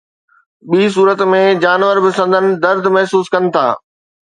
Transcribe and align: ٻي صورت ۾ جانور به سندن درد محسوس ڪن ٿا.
ٻي 0.69 0.81
صورت 0.95 1.19
۾ 1.33 1.41
جانور 1.67 1.95
به 2.05 2.09
سندن 2.17 2.45
درد 2.65 2.83
محسوس 2.95 3.25
ڪن 3.33 3.43
ٿا. 3.55 3.67